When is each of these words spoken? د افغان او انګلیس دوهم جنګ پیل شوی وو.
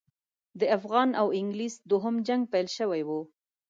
د 0.59 0.61
افغان 0.77 1.09
او 1.21 1.27
انګلیس 1.39 1.75
دوهم 1.89 2.15
جنګ 2.27 2.41
پیل 2.53 2.67
شوی 2.77 3.01
وو. 3.07 3.21